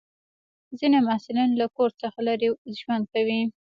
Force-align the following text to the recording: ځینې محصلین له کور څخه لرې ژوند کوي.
ځینې 0.79 0.97
محصلین 1.07 1.49
له 1.61 1.65
کور 1.75 1.89
څخه 2.01 2.19
لرې 2.27 2.49
ژوند 2.79 3.03
کوي. 3.13 3.39